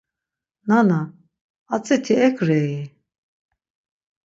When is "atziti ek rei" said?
1.73-2.73